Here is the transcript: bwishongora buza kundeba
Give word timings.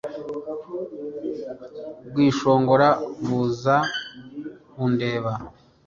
bwishongora 2.09 2.87
buza 3.25 3.75
kundeba 4.71 5.33